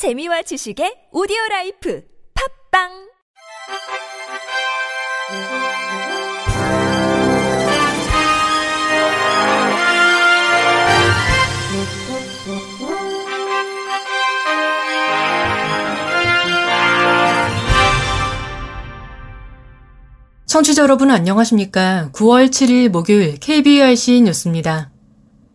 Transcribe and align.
재미와 0.00 0.40
지식의 0.40 1.12
오디오 1.12 1.36
라이프 1.50 2.02
팝빵 2.72 2.88
청취자 20.46 20.82
여러분 20.82 21.10
안녕하십니까? 21.10 22.08
9월 22.14 22.48
7일 22.48 22.88
목요일 22.88 23.38
KBRC 23.38 24.22
뉴스입니다. 24.22 24.89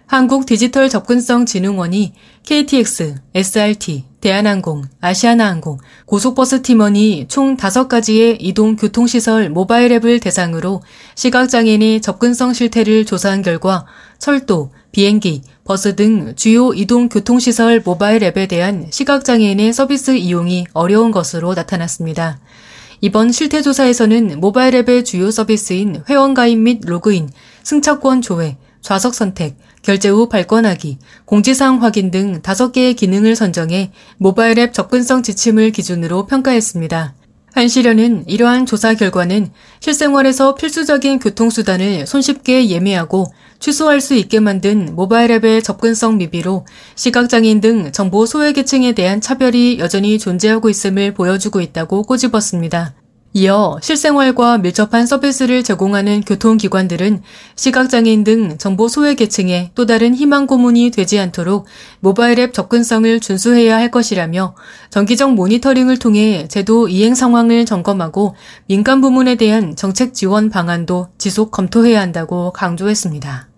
한국 0.08 0.46
디지털 0.46 0.88
접근성 0.88 1.48
진흥원이 1.48 2.14
KTX, 2.44 3.16
SRT, 3.34 4.04
대한항공, 4.22 4.84
아시아나항공, 5.02 5.80
고속버스 6.06 6.62
팀원이 6.62 7.26
총 7.28 7.58
5가지의 7.58 8.38
이동 8.40 8.76
교통시설 8.76 9.50
모바일 9.50 9.92
앱을 9.94 10.20
대상으로 10.20 10.84
시각장애인의 11.16 12.02
접근성 12.02 12.54
실태를 12.54 13.06
조사한 13.06 13.42
결과 13.42 13.88
철도, 14.20 14.72
비행기, 14.92 15.42
버스 15.64 15.96
등 15.96 16.36
주요 16.36 16.74
이동 16.74 17.10
교통시설 17.10 17.82
모바일 17.84 18.24
앱에 18.24 18.46
대한 18.46 18.86
시각장애인의 18.92 19.74
서비스 19.74 20.12
이용이 20.12 20.68
어려운 20.74 21.10
것으로 21.10 21.56
나타났습니다. 21.56 22.40
이번 23.02 23.32
실태조사에서는 23.32 24.40
모바일 24.40 24.76
앱의 24.76 25.04
주요 25.04 25.32
서비스인 25.32 26.04
회원가입 26.08 26.60
및 26.60 26.82
로그인, 26.86 27.30
승차권 27.64 28.22
조회, 28.22 28.58
좌석 28.82 29.16
선택, 29.16 29.58
결제 29.86 30.10
후 30.10 30.28
발권하기, 30.28 30.98
공지사항 31.26 31.84
확인 31.84 32.10
등 32.10 32.42
5개의 32.42 32.96
기능을 32.96 33.36
선정해 33.36 33.92
모바일 34.18 34.58
앱 34.58 34.74
접근성 34.74 35.22
지침을 35.22 35.70
기준으로 35.70 36.26
평가했습니다. 36.26 37.14
한시련은 37.54 38.24
이러한 38.28 38.66
조사 38.66 38.96
결과는 38.96 39.52
실생활에서 39.82 40.56
필수적인 40.56 41.20
교통수단을 41.20 42.08
손쉽게 42.08 42.68
예매하고 42.72 43.28
취소할 43.60 44.02
수 44.02 44.16
있게 44.16 44.40
만든 44.40 44.96
모바일 44.96 45.30
앱의 45.30 45.62
접근성 45.62 46.18
미비로 46.18 46.66
시각장애인 46.96 47.62
등 47.62 47.92
정보 47.92 48.26
소외계층에 48.26 48.94
대한 48.94 49.22
차별이 49.22 49.78
여전히 49.78 50.18
존재하고 50.18 50.72
있음을 50.72 51.14
보여주고 51.14 51.62
있다고 51.62 52.02
꼬집었습니다. 52.02 52.96
이어 53.38 53.78
실생활과 53.82 54.60
밀접한 54.60 55.06
서비스를 55.06 55.62
제공하는 55.62 56.22
교통기관들은 56.22 57.22
시각장애인 57.58 58.24
등 58.24 58.58
정보 58.58 58.88
소외 58.88 59.14
계층에 59.14 59.72
또 59.76 59.86
다른 59.86 60.16
희망 60.16 60.48
고문이 60.48 60.92
되지 60.92 61.20
않도록 61.20 61.66
모바일 62.00 62.40
앱 62.40 62.54
접근성을 62.54 63.20
준수해야 63.20 63.76
할 63.76 63.92
것이라며 63.92 64.56
정기적 64.90 65.34
모니터링을 65.34 66.00
통해 66.00 66.48
제도 66.48 66.88
이행 66.88 67.14
상황을 67.14 67.66
점검하고 67.66 68.36
민간 68.68 69.02
부문에 69.02 69.36
대한 69.36 69.76
정책 69.76 70.14
지원 70.14 70.50
방안도 70.50 71.10
지속 71.18 71.52
검토해야 71.52 72.00
한다고 72.00 72.54
강조했습니다. 72.54 73.55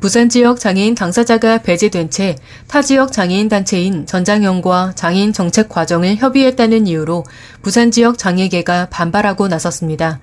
부산 0.00 0.30
지역 0.30 0.58
장애인 0.58 0.94
당사자가 0.94 1.58
배제된 1.58 2.08
채 2.10 2.36
타 2.68 2.82
지역 2.82 3.12
장애인 3.12 3.48
단체인 3.48 4.06
전장현과 4.06 4.92
장애인 4.94 5.32
정책 5.32 5.68
과정을 5.68 6.16
협의했다는 6.16 6.86
이유로 6.86 7.24
부산 7.62 7.90
지역 7.90 8.16
장애계가 8.16 8.86
반발하고 8.90 9.48
나섰습니다. 9.48 10.20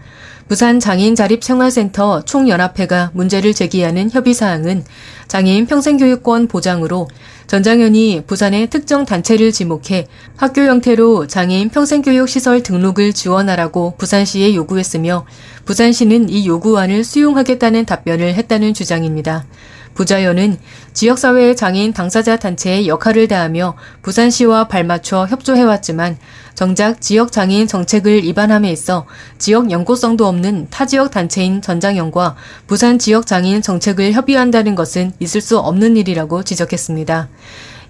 부산 0.48 0.80
장애인 0.80 1.14
자립 1.16 1.44
생활센터 1.44 2.22
총연합회가 2.24 3.12
문제를 3.14 3.54
제기하는 3.54 4.10
협의 4.10 4.34
사항은 4.34 4.86
장애인 5.28 5.66
평생교육권 5.66 6.48
보장으로 6.48 7.10
전장현이 7.48 8.24
부산의 8.28 8.70
특정 8.70 9.06
단체를 9.06 9.52
지목해 9.52 10.08
학교 10.38 10.62
형태로 10.62 11.28
장애인 11.28 11.70
평생교육시설 11.70 12.64
등록을 12.64 13.12
지원하라고 13.12 13.96
부산시에 13.98 14.56
요구했으며 14.56 15.26
부산시는 15.66 16.30
이 16.30 16.48
요구안을 16.48 17.04
수용하겠다는 17.04 17.86
답변을 17.86 18.34
했다는 18.36 18.74
주장입니다. 18.74 19.46
부자연은 19.94 20.58
지역사회의 20.94 21.56
장애인 21.56 21.94
당사자 21.94 22.38
단체의 22.38 22.88
역할을 22.88 23.28
다하며 23.28 23.76
부산시와 24.02 24.68
발맞춰 24.68 25.28
협조해왔지만 25.28 26.18
정작 26.56 27.02
지역 27.02 27.32
장애인 27.32 27.68
정책을 27.68 28.26
입안함에 28.26 28.72
있어 28.72 29.06
지역 29.38 29.70
연고성도 29.70 30.26
없는 30.26 30.68
타 30.72 30.86
지역 30.86 31.12
단체인 31.12 31.62
전장연과 31.62 32.36
부산 32.66 32.98
지역 32.98 33.28
장애인 33.28 33.62
정책을 33.62 34.14
협의한다는 34.14 34.74
것은 34.74 35.12
있을 35.20 35.40
수 35.42 35.60
없는 35.60 35.98
일이라고 35.98 36.44
지적했습니다. 36.44 37.30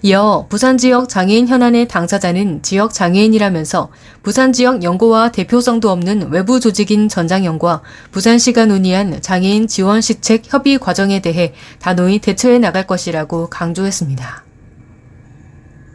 이어 0.02 0.46
부산 0.48 0.78
지역 0.78 1.08
장애인 1.08 1.48
현안의 1.48 1.88
당사자는 1.88 2.62
지역 2.62 2.94
장애인이라면서 2.94 3.90
부산 4.22 4.52
지역 4.52 4.84
연구와 4.84 5.32
대표성도 5.32 5.90
없는 5.90 6.30
외부 6.30 6.60
조직인 6.60 7.08
전장연과 7.08 7.82
부산시가 8.12 8.66
논의한 8.66 9.20
장애인 9.20 9.66
지원 9.66 10.00
시책 10.00 10.52
협의 10.52 10.78
과정에 10.78 11.20
대해 11.20 11.52
단호히 11.80 12.20
대처해 12.20 12.58
나갈 12.58 12.86
것이라고 12.86 13.50
강조했습니다. 13.50 14.44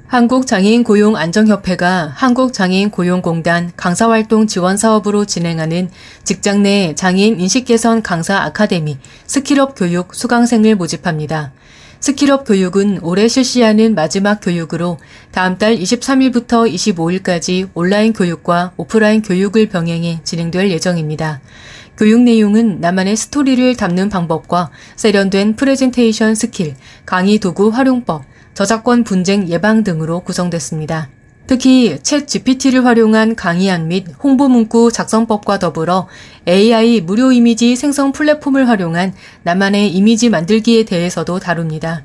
한국장애인 0.08 0.84
고용 0.84 1.16
안정협회가 1.16 2.12
한국장애인 2.14 2.92
고용공단 2.92 3.72
강사활동 3.76 4.48
지원 4.48 4.78
사업으로 4.78 5.26
진행하는 5.26 5.90
직장 6.24 6.62
내 6.62 6.94
장애인 6.94 7.40
인식 7.40 7.66
개선 7.66 8.04
강사 8.04 8.38
아카데미 8.38 9.00
skill 9.26 9.60
up 9.60 9.74
교육 9.76 10.14
수강생을 10.14 10.76
모집합니다. 10.76 11.54
skill 12.04 12.34
up 12.34 12.46
교육은 12.46 13.00
올해 13.02 13.30
실시하는 13.30 13.96
마지막 13.96 14.42
교육으로 14.42 14.98
다음 15.32 15.58
달 15.58 15.78
23일부터 15.78 16.70
25일까지 16.70 17.70
온라인 17.74 18.12
교육과 18.12 18.74
오프라인 18.76 19.22
교육을 19.22 19.70
병행해 19.70 20.20
진행될 20.26 20.70
예정입니다. 20.70 21.40
교육 21.96 22.20
내용은 22.20 22.82
나만의 22.82 23.16
스토리를 23.16 23.78
담는 23.78 24.10
방법과 24.10 24.70
세련된 24.98 25.56
프레젠테이션 25.56 26.36
스킬, 26.36 26.76
강의 27.06 27.40
도구 27.40 27.70
활용법, 27.70 28.26
저작권 28.54 29.06
분쟁 29.06 29.48
예방 29.48 29.86
등으로 29.86 30.20
구성됐습니다. 30.20 31.10
특히 31.46 31.98
챗 32.02 32.26
GPT를 32.26 32.86
활용한 32.86 33.36
강의안 33.36 33.88
및 33.90 34.08
홍보 34.24 34.48
문구 34.48 34.92
작성법과 34.92 35.60
더불어 35.60 36.08
AI 36.48 37.02
무료 37.02 37.32
이미지 37.32 37.76
생성 37.76 38.14
플랫폼을 38.14 38.70
활용한 38.70 39.14
나만의 39.44 39.92
이미지 39.94 40.30
만들기에 40.30 40.86
대해서도 40.86 41.40
다룹니다. 41.40 42.04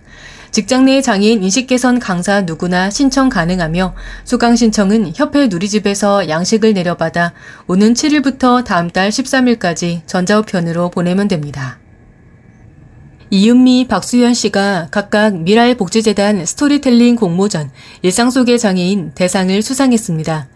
직장 0.50 0.87
내 0.87 1.03
장애인 1.03 1.43
인식 1.43 1.66
개선 1.66 1.99
강사 1.99 2.41
누구나 2.41 2.91
신청 2.91 3.28
가능하며 3.28 3.94
수강 4.25 4.56
신청은 4.56 5.12
협회 5.15 5.47
누리집에서 5.47 6.28
양식을 6.28 6.75
내려받아 6.75 7.32
오는 7.66 7.93
7일부터 7.93 8.65
다음 8.65 8.91
달 8.91 9.10
13일까지 9.10 10.00
전자우편으로 10.06 10.91
보내면 10.91 11.28
됩니다. 11.28 11.78
이은미, 13.31 13.89
박수현 13.89 14.33
씨가 14.33 14.89
각각 14.91 15.41
미라의복지재단 15.43 16.47
스토리텔링 16.47 17.16
공모전 17.16 17.71
일상 18.00 18.31
속의 18.31 18.59
장애인 18.59 19.12
대상을 19.15 19.61
수상했습니다. 19.61 20.49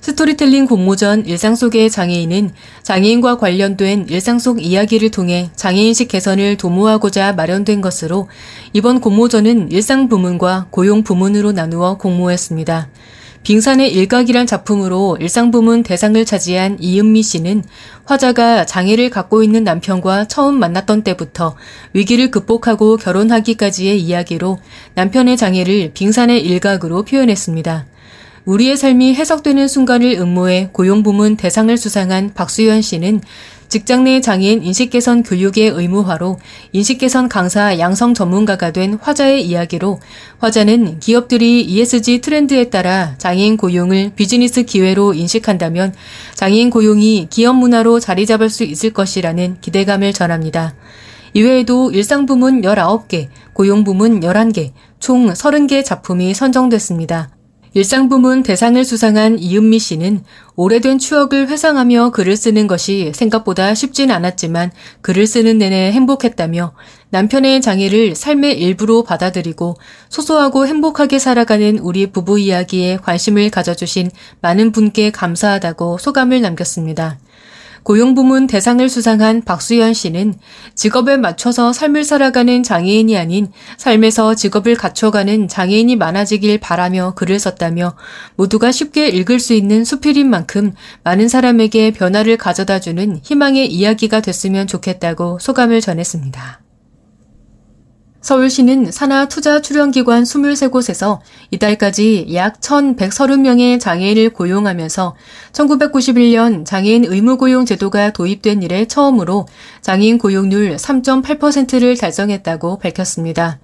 스토리텔링 0.00 0.66
공모전 0.66 1.26
일상 1.26 1.56
속의 1.56 1.90
장애인은 1.90 2.52
장애인과 2.84 3.38
관련된 3.38 4.06
일상 4.08 4.38
속 4.38 4.64
이야기를 4.64 5.10
통해 5.10 5.50
장애인식 5.56 6.08
개선을 6.08 6.56
도모하고자 6.56 7.32
마련된 7.32 7.80
것으로 7.80 8.28
이번 8.72 9.00
공모전은 9.00 9.72
일상 9.72 10.08
부문과 10.08 10.68
고용 10.70 11.02
부문으로 11.02 11.50
나누어 11.50 11.98
공모했습니다. 11.98 12.88
빙산의 13.42 13.92
일각이란 13.92 14.46
작품으로 14.46 15.16
일상부문 15.18 15.82
대상을 15.82 16.22
차지한 16.24 16.76
이은미 16.80 17.22
씨는 17.22 17.64
화자가 18.04 18.66
장애를 18.66 19.08
갖고 19.08 19.42
있는 19.42 19.64
남편과 19.64 20.28
처음 20.28 20.58
만났던 20.58 21.02
때부터 21.02 21.56
위기를 21.94 22.30
극복하고 22.30 22.98
결혼하기까지의 22.98 24.00
이야기로 24.00 24.58
남편의 24.94 25.36
장애를 25.38 25.92
빙산의 25.94 26.42
일각으로 26.42 27.04
표현했습니다. 27.04 27.86
우리의 28.44 28.76
삶이 28.76 29.14
해석되는 29.14 29.68
순간을 29.68 30.16
응모해 30.18 30.70
고용부문 30.72 31.36
대상을 31.36 31.74
수상한 31.76 32.32
박수현 32.34 32.82
씨는 32.82 33.20
직장 33.70 34.02
내 34.02 34.20
장애인 34.20 34.64
인식개선 34.64 35.22
교육의 35.22 35.68
의무화로 35.68 36.40
인식개선 36.72 37.28
강사 37.28 37.78
양성 37.78 38.14
전문가가 38.14 38.72
된 38.72 38.94
화자의 38.94 39.46
이야기로 39.46 40.00
화자는 40.40 40.98
기업들이 40.98 41.62
ESG 41.62 42.20
트렌드에 42.20 42.68
따라 42.68 43.14
장애인 43.18 43.56
고용을 43.56 44.10
비즈니스 44.16 44.64
기회로 44.64 45.14
인식한다면 45.14 45.94
장애인 46.34 46.70
고용이 46.70 47.28
기업 47.30 47.54
문화로 47.54 48.00
자리 48.00 48.26
잡을 48.26 48.50
수 48.50 48.64
있을 48.64 48.90
것이라는 48.92 49.58
기대감을 49.60 50.14
전합니다. 50.14 50.74
이외에도 51.34 51.92
일상 51.92 52.26
부문 52.26 52.62
19개, 52.62 53.28
고용 53.52 53.84
부문 53.84 54.18
11개, 54.18 54.72
총 54.98 55.32
30개 55.32 55.84
작품이 55.84 56.34
선정됐습니다. 56.34 57.30
일상부문 57.72 58.42
대상을 58.42 58.84
수상한 58.84 59.38
이은미 59.38 59.78
씨는 59.78 60.24
오래된 60.56 60.98
추억을 60.98 61.48
회상하며 61.48 62.10
글을 62.10 62.36
쓰는 62.36 62.66
것이 62.66 63.12
생각보다 63.14 63.74
쉽진 63.74 64.10
않았지만 64.10 64.72
글을 65.02 65.28
쓰는 65.28 65.58
내내 65.58 65.92
행복했다며 65.92 66.72
남편의 67.10 67.60
장애를 67.60 68.16
삶의 68.16 68.60
일부로 68.60 69.04
받아들이고 69.04 69.76
소소하고 70.08 70.66
행복하게 70.66 71.20
살아가는 71.20 71.78
우리 71.78 72.10
부부 72.10 72.40
이야기에 72.40 72.96
관심을 72.98 73.50
가져주신 73.50 74.10
많은 74.40 74.72
분께 74.72 75.10
감사하다고 75.12 75.98
소감을 75.98 76.40
남겼습니다. 76.40 77.18
고용부문 77.82 78.46
대상을 78.46 78.86
수상한 78.88 79.42
박수현 79.42 79.94
씨는 79.94 80.34
직업에 80.74 81.16
맞춰서 81.16 81.72
삶을 81.72 82.04
살아가는 82.04 82.62
장애인이 82.62 83.16
아닌 83.16 83.48
삶에서 83.76 84.34
직업을 84.34 84.76
갖춰가는 84.76 85.48
장애인이 85.48 85.96
많아지길 85.96 86.58
바라며 86.58 87.14
글을 87.14 87.38
썼다며 87.38 87.96
모두가 88.36 88.72
쉽게 88.72 89.08
읽을 89.08 89.40
수 89.40 89.52
있는 89.54 89.84
수필인 89.84 90.28
만큼 90.28 90.74
많은 91.04 91.28
사람에게 91.28 91.92
변화를 91.92 92.36
가져다주는 92.36 93.20
희망의 93.22 93.72
이야기가 93.72 94.20
됐으면 94.20 94.66
좋겠다고 94.66 95.38
소감을 95.40 95.80
전했습니다. 95.80 96.59
서울시는 98.20 98.92
산하 98.92 99.28
투자 99.28 99.62
출연기관 99.62 100.24
23곳에서 100.24 101.20
이달까지 101.50 102.28
약 102.34 102.60
1,130명의 102.60 103.80
장애인을 103.80 104.30
고용하면서 104.30 105.16
1991년 105.52 106.66
장애인 106.66 107.06
의무고용 107.06 107.64
제도가 107.64 108.12
도입된 108.12 108.62
이래 108.62 108.86
처음으로 108.86 109.46
장애인 109.80 110.18
고용률 110.18 110.76
3.8%를 110.76 111.96
달성했다고 111.96 112.78
밝혔습니다. 112.78 113.58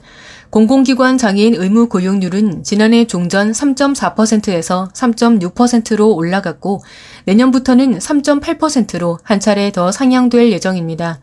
공공기관 0.50 1.18
장애인 1.18 1.54
의무 1.54 1.88
고용률은 1.88 2.62
지난해 2.62 3.06
종전 3.06 3.52
3.4%에서 3.52 4.88
3.6%로 4.94 6.14
올라갔고 6.14 6.82
내년부터는 7.24 7.98
3.8%로 7.98 9.18
한 9.22 9.40
차례 9.40 9.70
더 9.70 9.92
상향될 9.92 10.52
예정입니다. 10.52 11.20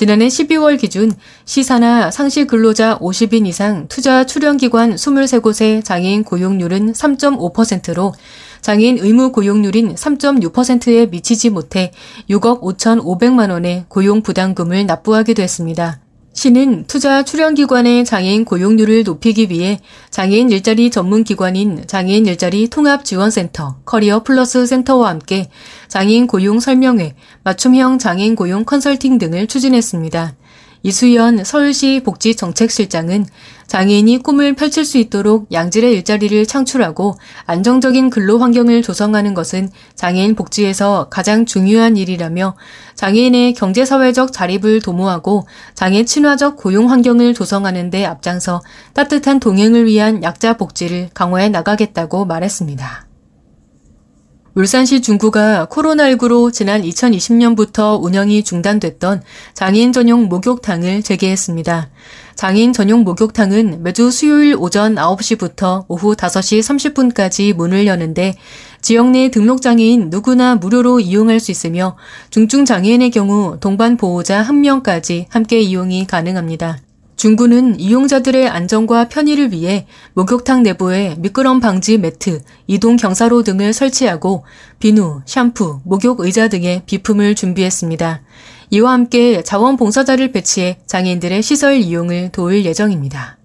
지난해 0.00 0.28
12월 0.28 0.80
기준 0.80 1.12
시 1.44 1.63
산하 1.63 2.10
상시 2.10 2.46
근로자 2.46 2.98
50인 3.00 3.46
이상 3.46 3.86
투자 3.88 4.24
출연기관 4.24 4.94
23곳의 4.94 5.84
장애인 5.84 6.24
고용률은 6.24 6.94
3.5%로 6.94 8.14
장애인 8.62 8.96
의무 8.98 9.30
고용률인 9.30 9.96
3.6%에 9.96 11.04
미치지 11.04 11.50
못해 11.50 11.92
6억 12.30 12.62
5천5백만 12.62 13.50
원의 13.50 13.84
고용 13.88 14.22
부담금을 14.22 14.86
납부하게 14.86 15.34
됐습니다. 15.34 16.00
시는 16.32 16.84
투자 16.86 17.24
출연기관의 17.24 18.04
장애인 18.04 18.44
고용률을 18.44 19.02
높이기 19.02 19.50
위해 19.50 19.80
장애인 20.10 20.50
일자리 20.50 20.90
전문 20.90 21.24
기관인 21.24 21.84
장애인 21.86 22.26
일자리 22.26 22.68
통합지원센터 22.68 23.78
커리어 23.84 24.22
플러스 24.22 24.64
센터와 24.64 25.10
함께 25.10 25.50
장애인 25.88 26.28
고용 26.28 26.60
설명회, 26.60 27.14
맞춤형 27.42 27.98
장애인 27.98 28.36
고용 28.36 28.64
컨설팅 28.64 29.18
등을 29.18 29.48
추진했습니다. 29.48 30.36
이수연 30.82 31.44
서울시 31.44 32.02
복지정책실장은 32.04 33.26
장애인이 33.66 34.18
꿈을 34.18 34.54
펼칠 34.54 34.84
수 34.84 34.98
있도록 34.98 35.46
양질의 35.52 35.92
일자리를 35.92 36.44
창출하고 36.46 37.16
안정적인 37.46 38.10
근로 38.10 38.38
환경을 38.38 38.82
조성하는 38.82 39.34
것은 39.34 39.70
장애인 39.94 40.34
복지에서 40.34 41.08
가장 41.08 41.46
중요한 41.46 41.96
일이라며 41.96 42.56
장애인의 42.96 43.54
경제사회적 43.54 44.32
자립을 44.32 44.80
도모하고 44.80 45.46
장애 45.74 46.04
친화적 46.04 46.56
고용 46.56 46.90
환경을 46.90 47.34
조성하는 47.34 47.90
데 47.90 48.04
앞장서 48.04 48.60
따뜻한 48.94 49.38
동행을 49.38 49.86
위한 49.86 50.22
약자 50.22 50.56
복지를 50.56 51.10
강화해 51.14 51.48
나가겠다고 51.48 52.24
말했습니다. 52.24 53.09
울산시 54.54 55.00
중구가 55.00 55.68
코로나19로 55.70 56.52
지난 56.52 56.82
2020년부터 56.82 58.02
운영이 58.02 58.42
중단됐던 58.42 59.22
장애인 59.54 59.92
전용 59.92 60.28
목욕탕을 60.28 61.02
재개했습니다. 61.02 61.88
장애인 62.34 62.72
전용 62.72 63.04
목욕탕은 63.04 63.84
매주 63.84 64.10
수요일 64.10 64.56
오전 64.56 64.96
9시부터 64.96 65.84
오후 65.86 66.16
5시 66.16 67.14
30분까지 67.14 67.54
문을 67.54 67.86
여는데 67.86 68.34
지역 68.80 69.10
내 69.10 69.30
등록 69.30 69.62
장애인 69.62 70.10
누구나 70.10 70.56
무료로 70.56 70.98
이용할 70.98 71.38
수 71.38 71.52
있으며 71.52 71.96
중증 72.30 72.64
장애인의 72.64 73.10
경우 73.10 73.58
동반 73.60 73.96
보호자 73.96 74.44
1명까지 74.44 75.26
함께 75.28 75.60
이용이 75.60 76.08
가능합니다. 76.08 76.78
중구는 77.20 77.78
이용자들의 77.78 78.48
안전과 78.48 79.10
편의를 79.10 79.52
위해 79.52 79.86
목욕탕 80.14 80.62
내부에 80.62 81.16
미끄럼 81.18 81.60
방지 81.60 81.98
매트, 81.98 82.40
이동 82.66 82.96
경사로 82.96 83.42
등을 83.42 83.74
설치하고 83.74 84.44
비누, 84.78 85.20
샴푸, 85.26 85.82
목욕 85.84 86.20
의자 86.20 86.48
등의 86.48 86.84
비품을 86.86 87.34
준비했습니다. 87.34 88.22
이와 88.70 88.92
함께 88.92 89.42
자원봉사자를 89.42 90.32
배치해 90.32 90.78
장애인들의 90.86 91.42
시설 91.42 91.74
이용을 91.74 92.30
도울 92.32 92.64
예정입니다. 92.64 93.36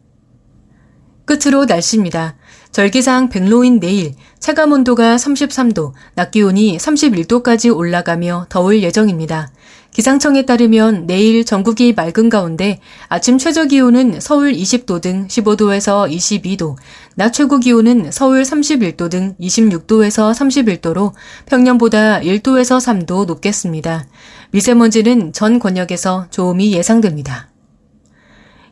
끝으로 1.26 1.66
날씨입니다. 1.66 2.38
절기상 2.72 3.28
백로인 3.28 3.82
내일 3.82 4.14
체감 4.40 4.72
온도가 4.72 5.18
33도, 5.18 5.92
낮 6.14 6.32
기온이 6.32 6.78
31도까지 6.78 7.76
올라가며 7.76 8.46
더울 8.48 8.82
예정입니다. 8.84 9.50
기상청에 9.96 10.42
따르면 10.42 11.08
내일 11.08 11.46
전국이 11.46 11.94
맑은 11.94 12.28
가운데 12.28 12.82
아침 13.08 13.38
최저 13.38 13.64
기온은 13.64 14.20
서울 14.20 14.52
20도 14.52 15.00
등 15.00 15.26
15도에서 15.28 16.12
22도, 16.12 16.76
낮 17.16 17.32
최고 17.32 17.60
기온은 17.60 18.12
서울 18.12 18.42
31도 18.42 19.10
등 19.10 19.36
26도에서 19.40 20.34
31도로 20.34 21.14
평년보다 21.46 22.20
1도에서 22.20 22.78
3도 23.08 23.26
높겠습니다. 23.26 24.06
미세먼지는 24.52 25.32
전 25.32 25.60
권역에서 25.60 26.28
좋음이 26.30 26.74
예상됩니다. 26.74 27.48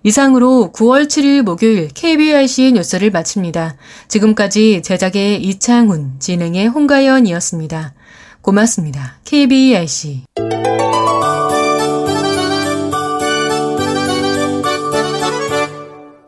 이상으로 0.03 0.73
9월 0.75 1.05
7일 1.05 1.43
목요일 1.43 1.87
KBIC 1.87 2.73
뉴스를 2.73 3.11
마칩니다. 3.11 3.77
지금까지 4.09 4.81
제작의 4.83 5.41
이창훈, 5.41 6.19
진행의 6.19 6.67
홍가연이었습니다. 6.67 7.93
고맙습니다. 8.41 9.19
KBIC. 9.23 10.25